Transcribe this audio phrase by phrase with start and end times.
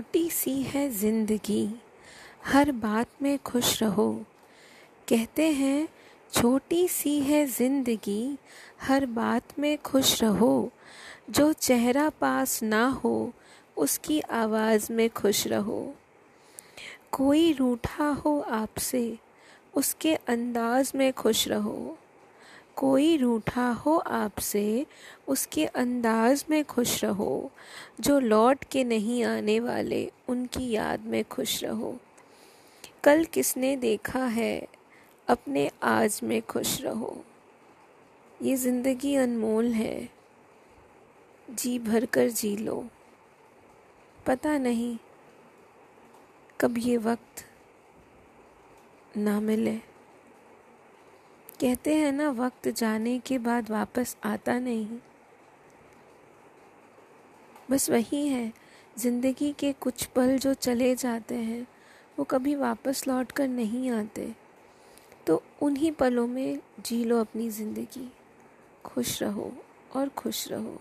[0.00, 1.68] छोटी सी है ज़िंदगी।
[2.46, 4.24] हर बात में खुश रहो।
[5.08, 5.88] कहते हैं,
[6.32, 8.38] छोटी सी है ज़िंदगी,
[8.82, 10.70] हर बात में खुश रहो।
[11.30, 13.32] जो चेहरा पास ना हो,
[13.76, 15.94] उसकी आवाज़ में खुश रहो।
[17.12, 19.18] कोई रूठा हो आपसे,
[19.74, 21.98] उसके अंदाज में खुश रहो।
[22.80, 24.86] कोई रूठा हो आपसे,
[25.28, 27.50] उसके अंदाज में खुश रहो।
[28.00, 31.98] जो लौट के नहीं आने वाले, उनकी याद में खुश रहो।
[33.04, 34.68] कल किसने देखा है,
[35.28, 37.24] अपने आज में खुश रहो।
[38.42, 40.08] ये ज़िंदगी अनमोल है।
[41.50, 42.88] जी भर कर जी लो।
[44.26, 44.98] पता नहीं
[46.60, 47.44] कब ये वक्त
[49.16, 49.89] ना मिले।
[51.60, 54.98] कहते हैं ना, वक्त जाने के बाद वापस आता नहीं।
[57.70, 58.52] बस वही है,
[58.98, 61.66] ज़िंदगी के कुछ पल जो चले जाते हैं,
[62.18, 64.34] वो कभी वापस लौट कर नहीं आते।
[65.26, 68.12] तो उन्हीं पलों में जी लो अपनी ज़िंदगी।
[68.84, 69.52] खुश रहो
[69.96, 70.80] और खुश रहो।